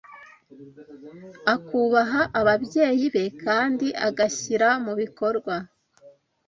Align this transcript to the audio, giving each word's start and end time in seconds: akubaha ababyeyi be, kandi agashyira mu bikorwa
akubaha 1.55 2.21
ababyeyi 2.39 3.05
be, 3.13 3.23
kandi 3.43 3.87
agashyira 4.07 4.69
mu 4.83 4.93
bikorwa 5.01 5.55